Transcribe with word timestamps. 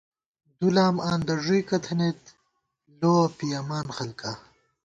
دُولام 0.59 0.95
آندہ 1.09 1.35
ݫُوئیکہ 1.43 1.77
تھنَئیت، 1.85 2.21
لووَہ 2.99 3.25
پِیَمان 3.37 3.87
خلکا 3.97 4.31